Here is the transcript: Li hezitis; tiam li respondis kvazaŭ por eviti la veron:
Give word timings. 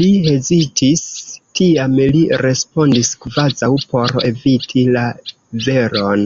Li 0.00 0.08
hezitis; 0.26 1.00
tiam 1.60 1.96
li 2.16 2.20
respondis 2.46 3.10
kvazaŭ 3.24 3.72
por 3.94 4.16
eviti 4.30 4.88
la 4.98 5.06
veron: 5.68 6.24